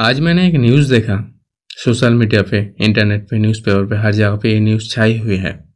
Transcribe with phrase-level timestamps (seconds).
[0.00, 4.52] आज मैंने एक न्यूज़ देखा। सोशल मीडिया पे इंटरनेट पे न्यूज़पेपर पे, हर जगह पे
[4.52, 5.74] ये न्यूज़ छाई हुई है।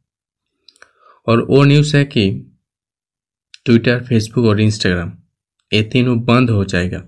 [1.27, 2.55] और वो न्यूज़ है कि
[3.65, 5.17] ट्विटर फेसबुक और इंस्टाग्राम
[5.73, 6.99] ये तीनों बंद हो जाएगा।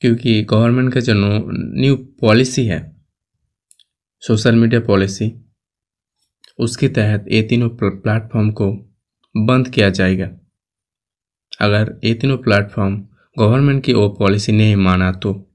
[0.00, 1.12] क्योंकि गवर्नमेंट का जो
[1.80, 2.96] न्यू पॉलिसी है
[4.20, 5.32] सोशल मीडिया पॉलिसी
[6.58, 8.72] उसके तहत ये तीनों प्लेटफॉर्म को
[9.36, 10.30] बंद किया जाएगा।
[11.60, 13.00] अगर ये तीनों प्लेटफॉर्म
[13.38, 15.48] गवर्नमेंट की वो पॉलिसी नहीं माना तो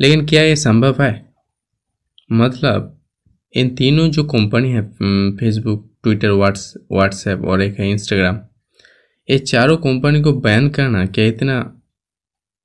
[0.00, 1.12] लेकिन क्या ये संभव है?
[2.30, 2.90] मतलब
[3.54, 4.82] इन तीनों जो कंपनी है
[5.36, 8.38] फेसबुक ट्विटर व्हाट्स व्हाट्सएप और एक है इंस्टाग्राम
[9.28, 11.60] ये चारों कंपनी को बैन करना क्या इतना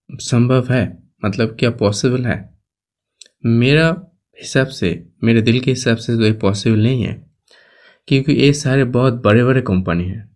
[0.10, 0.98] संभव है?
[1.26, 2.38] मतलब क्या पॉसिबल है?
[3.46, 3.88] मेरा
[4.38, 7.14] हिसाब से, मेरे दिल के हिसाब से तो ये पॉसिबल नहीं है,
[8.08, 10.28] क्योंकि ये सारे बहुत बड़े बड़े कंपनी हैं।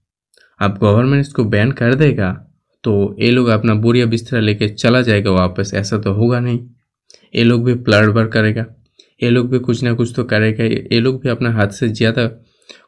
[0.60, 2.32] अब गवर्नमेंट इसको बैन कर देगा
[2.84, 6.60] तो ये लोग अपना बुरिया बिस्तरा लेके चला जाएगा वापस, ऐसा तो होगा नहीं।
[7.34, 8.66] ये लोग भी प्लड बर करेगा।
[9.22, 12.28] ये लोग भी कुछ ना कुछ तो करेगा। ये लोग भी अपना हाथ से ज़्यादा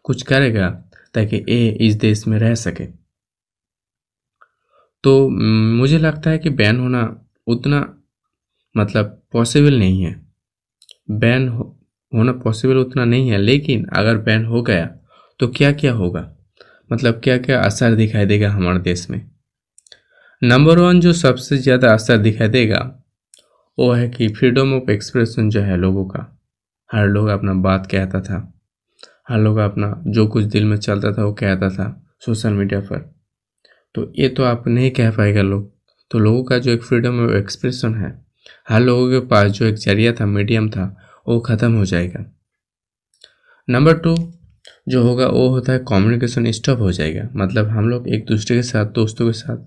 [0.03, 0.69] कुछ करेगा
[1.15, 2.85] ताकि ये इस देश में रह सके।
[5.03, 7.03] तो मुझे लगता है कि बैन होना
[7.47, 7.79] उतना
[8.75, 10.13] मतलब पॉसिबल नहीं है।
[11.11, 11.63] बैन हो,
[12.11, 14.85] होना पॉसिबल उतना नहीं है लेकिन अगर बैन हो गया
[15.39, 16.31] तो क्या क्या होगा?
[16.91, 19.21] मतलब क्या क्या असर दिखाई देगा हमारे देश में?
[20.41, 22.79] नंबर वन जो सबसे ज़्यादा असर दिखाई देगा
[23.79, 26.39] वो है कि फ्रीडम ऑफ़ एक्सप्रेशन जो है लोगों का।
[26.91, 28.53] हर लोग अपना बात कहता था।
[29.29, 33.15] हर लोग अपना जो कुछ दिल में चलता था वो कहता था सोशल मीडिया पर।
[33.95, 35.71] तो ये तो आप नहीं कह पाएगा लोग।
[36.11, 38.25] तो लोगों का जो एक फ्रीडम ऑफ़ एक्सप्रेशन है,
[38.69, 42.25] हर लोगों के पास जो एक ज़रिया था मीडियम था, वो ख़त्म हो जाएगा।
[43.69, 44.33] नंबर टू
[44.89, 48.63] जो होगा, वो होता है कम्युनिकेशन स्टॉप हो जाएगा। मतलब हम लोग एक दूसरे के
[48.63, 49.57] साथ, दोस्तों के साथ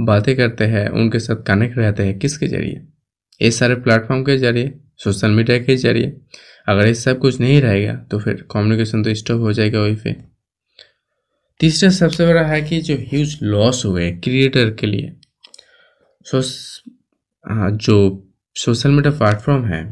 [0.00, 2.86] बातें करते हैं, उनके साथ कनेक्ट रहते हैं, किसके ज़रिए?
[3.40, 6.12] ये सारे प्लेटफॉर्म के ज़रिए सोशल मीडिया के ज़रिए,
[6.68, 10.14] अगर ये सब कुछ नहीं रहेगा तो फिर कम्युनिकेशन तो स्टॉप हो जाएगा वहीं पे।
[11.60, 15.12] तीसरा सबसे बड़ा है कि जो ह्यूज लॉस हुए क्रिएटर के लिए,
[16.26, 16.82] सोस
[17.44, 17.96] हाँ जो
[18.56, 19.82] सोशल मीडिया प्लेटफॉर्म है,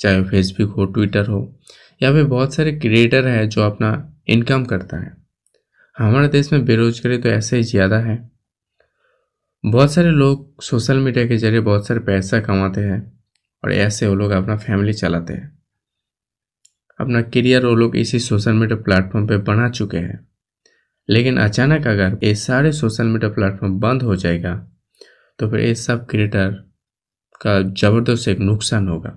[0.00, 1.40] चाहे फेसबुक हो ट्विटर हो,
[2.00, 3.90] या फिर बहुत सारे क्रिएटर हैं जो अपना
[4.28, 5.16] इनकम करता है।
[5.96, 8.16] हमारे देश में बेरोजगारी तो ऐसे ही ज़्यादा है।
[9.64, 13.00] बहुत सारे लोग सोशल मीडिया के ज़रिए बहुत सारे पैसा कमाते हैं
[13.64, 15.58] और ऐसे वो लोग अपना फैमिली चलाते हैं।
[17.00, 20.28] अपना करियर वो लोग इसी सोशल मीडिया प्लेटफॉर्म पे बना चुके हैं।
[21.08, 24.54] लेकिन अचानक अगर ये सारे सोशल मीडिया प्लेटफॉर्म बंद हो जाएगा
[25.38, 26.50] तो फिर ये सब क्रिएटर
[27.40, 29.16] का ज़बरदस्त एक नुकसान होगा।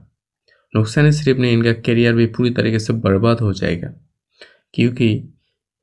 [0.76, 3.94] नुकसान ही सिर्फ़ नहीं, इनका करियर भी पूरी तरीके से बर्बाद हो जाएगा।
[4.74, 5.34] क्योंकि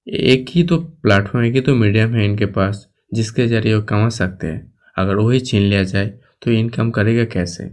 [0.06, 4.08] एक ही तो प्लेटफॉर्म, एक ही तो मीडियम है इनके पास। जिसके ज़रिए वो कमा
[4.08, 6.06] सकते हैं। अगर वही छीन लिया जाए
[6.42, 7.70] तो इनकम करेगा कैसे?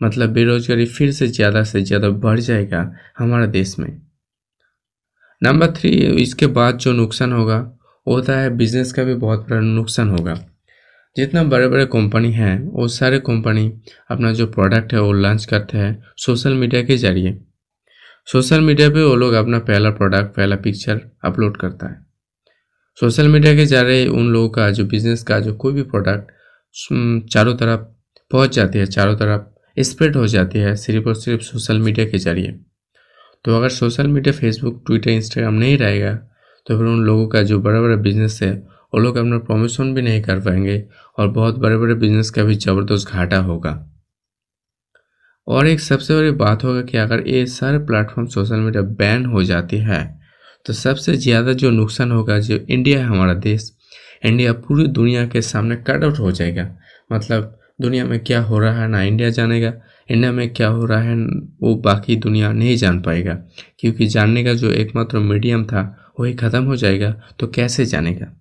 [0.00, 3.88] मतलब बेरोजगारी फिर से ज़्यादा से ज़्यादा बढ़ जाएगा हमारे देश में।
[5.42, 5.90] नंबर थ्री
[6.22, 7.56] इसके बाद जो नुकसान होगा,
[8.06, 10.34] होता है बिज़नेस का भी बहुत बड़ा नुकसान होगा।
[11.16, 13.72] जितना बड़े बड़े कंपनी हैं, वो सारे कंपनी
[14.10, 17.38] अपना जो प्रोडक्ट है, वो लॉन्च करते हैं सोशल मीडिया के ज़रिए।
[18.28, 22.05] सोशल मीडिया पे वो लोग अपना पहला प्रोडक्ट पहला पिक्चर अपलोड करता है।
[23.00, 26.30] सोशल मीडिया के ज़रिए उन लोगों का, जो बिज़नेस का, जो कोई भी प्रोडक्ट
[27.32, 27.80] चारों तरफ़
[28.30, 32.18] पहुँच जाती है, चारों तरफ़ स्प्रेड हो जाती है, सिर्फ़ और सिर्फ़ सोशल मीडिया के
[32.18, 32.52] ज़रिए।
[33.44, 36.14] तो अगर social media Facebook Twitter Instagram नहीं रहेगा
[36.66, 38.52] तो फिर उन लोगों का, जो बड़ा बड़ा बिज़नेस है
[38.94, 40.82] वो लोग अपना प्रमोशन भी नहीं कर पाएँगे
[41.18, 43.72] और बहुत बड़े बड़े बिज़नेस का भी ज़बरदस्त घाटा होगा।
[45.48, 49.42] और एक सबसे बड़ी बात होगा कि अगर ये सारे प्लेटफॉर्म सोशल मीडिया बैन हो
[49.44, 50.04] जाती है
[50.66, 53.70] तो सबसे ज़्यादा जो नुकसान होगा, जो इंडिया है, हमारा देश,
[54.24, 56.68] इंडिया पूरी दुनिया के सामने कट आउट हो जाएगा।
[57.10, 59.72] मतलब दुनिया में क्या हो रहा है ना इंडिया जानेगा,
[60.08, 61.16] इंडिया में क्या हो रहा है
[61.62, 63.34] वो बाकी दुनिया नहीं जान पाएगा,
[63.78, 67.10] क्योंकि जानने का जो एकमात्र मीडियम था, वही ख़त्म हो जाएगा
[67.40, 68.32] तो कैसे जानेगा?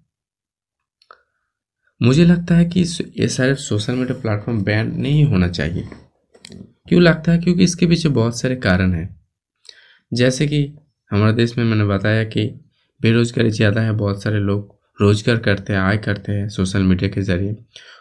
[2.01, 2.81] मुझे लगता है कि
[3.19, 5.83] ये सारे सोशल मीडिया प्लेटफॉर्म बैन नहीं होना चाहिए।
[6.87, 7.37] क्यों लगता है?
[7.39, 9.07] क्योंकि इसके पीछे बहुत सारे कारण हैं।
[10.11, 10.63] जैसे कि
[11.11, 12.47] हमारे देश में मैंने बताया कि
[13.01, 17.21] बेरोजगारी ज़्यादा है, बहुत सारे लोग रोज़गार करते हैं, आय करते हैं सोशल मीडिया के
[17.21, 17.53] ज़रिए।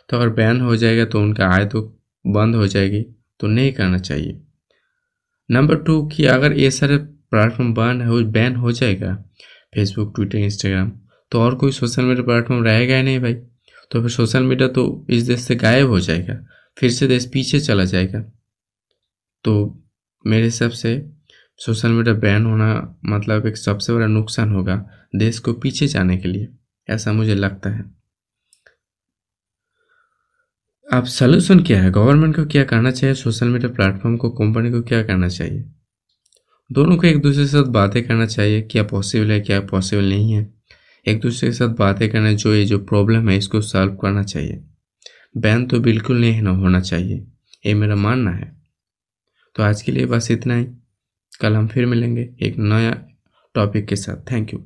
[0.08, 1.82] तो अगर बैन हो जाएगा तो उनका आय तो
[2.24, 3.02] बंद हो जाएगी
[3.40, 4.40] तो नहीं करना चाहिए।
[5.48, 9.14] नंबर टू, कि अगर ये सारे प्लेटफॉर्म बंद हो, बैन हो जाएगा,
[9.74, 10.92] फेसबुक, ट्विटर, इंस्टाग्राम
[11.32, 13.34] तो और कोई सोशल मीडिया प्लेटफॉर्म रहेगा ही नहीं भाई।
[13.90, 16.34] तो फिर सोशल मीडिया तो इस देश से गायब हो जाएगा,
[16.76, 18.20] फिर से देश पीछे चला जाएगा।
[19.44, 19.82] तो
[20.24, 20.94] मेरे हिसाब से
[21.60, 24.84] सोशल मीडिया बैन होना मतलब एक सबसे बड़ा नुकसान होगा
[25.16, 26.48] देश को पीछे जाने के लिए,
[26.88, 27.84] ऐसा मुझे लगता है।
[30.88, 31.90] अब सोल्यूशन क्या है?
[31.90, 33.14] गवर्नमेंट को क्या करना चाहिए?
[33.14, 35.64] सोशल मीडिया प्लेटफॉर्म को कंपनी को क्या करना चाहिए?
[36.70, 40.32] दोनों को एक दूसरे के साथ बातें करना चाहिए, क्या पॉसिबल है, क्या पॉसिबल नहीं
[40.32, 40.52] है।
[41.06, 44.62] एक दूसरे के साथ बातें करना जो ये जो प्रॉब्लम है, इसको सॉल्व करना चाहिए।
[45.36, 47.26] बैन तो बिल्कुल नहीं ना होना चाहिए,
[47.64, 48.52] ये मेरा मानना है।
[49.56, 50.66] तो आज के लिए बस इतना ही।
[51.40, 52.92] कल हम फिर मिलेंगे एक नया
[53.54, 54.62] टॉपिक के साथ। Thank you